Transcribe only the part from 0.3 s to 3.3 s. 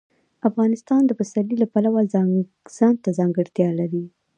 افغانستان د پسرلی د پلوه ځانته